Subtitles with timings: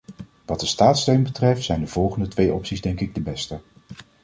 [0.45, 3.59] Wat de staatssteun betreft zijn de volgende twee opties denk ik de beste.